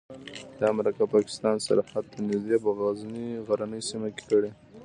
دا 0.59 0.67
مرکه 0.77 1.03
پاکستان 1.15 1.55
سرحد 1.65 2.05
ته 2.11 2.19
نږدې 2.29 2.57
په 2.63 2.69
غرنۍ 3.47 3.81
سیمه 3.89 4.09
کې 4.15 4.23
کړې. 4.29 4.51